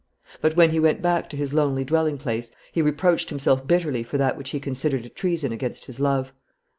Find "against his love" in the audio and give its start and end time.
5.51-6.33